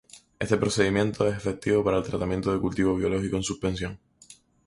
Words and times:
Este 0.39 0.57
procedimiento 0.57 1.27
es 1.27 1.37
efectivo 1.37 1.83
para 1.83 1.97
el 1.97 2.03
tratamiento 2.03 2.51
de 2.51 2.59
cultivo 2.59 2.95
biológico 2.95 3.35
en 3.37 3.43
suspensión. 3.43 3.99